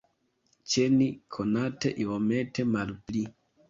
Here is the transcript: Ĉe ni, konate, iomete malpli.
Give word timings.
Ĉe 0.71 0.85
ni, 0.95 1.11
konate, 1.37 1.95
iomete 2.09 2.71
malpli. 2.75 3.29